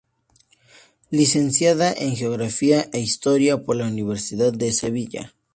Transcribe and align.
Licenciada 1.11 1.93
en 1.93 2.15
Geografía 2.15 2.89
e 2.91 2.99
Historia 3.01 3.61
por 3.63 3.75
la 3.75 3.85
Universidad 3.87 4.51
de 4.51 4.71
Sevilla. 4.71 5.35